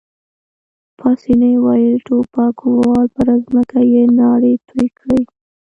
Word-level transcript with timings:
پاسیني 0.99 1.51
وویل: 1.63 1.97
ټوپکوال، 2.05 3.05
پر 3.15 3.27
مځکه 3.53 3.79
يې 3.93 4.03
ناړې 4.17 4.53
تو 4.67 4.75
کړې. 4.97 5.21